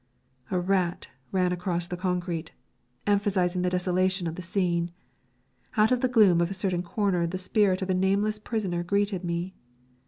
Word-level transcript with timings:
A 0.49 0.59
rat 0.59 1.09
ran 1.31 1.51
across 1.51 1.85
the 1.85 1.95
concrete, 1.95 2.53
emphasising 3.05 3.61
the 3.61 3.69
desolation 3.69 4.25
of 4.25 4.33
the 4.33 4.41
scene. 4.41 4.89
Out 5.77 5.91
of 5.91 6.01
the 6.01 6.07
gloom 6.09 6.41
of 6.41 6.49
a 6.49 6.55
certain 6.55 6.81
corner 6.81 7.27
the 7.27 7.37
spirit 7.37 7.83
of 7.83 7.89
a 7.91 7.93
nameless 7.93 8.39
prisoner 8.39 8.81
greeted 8.81 9.23
me. 9.23 9.53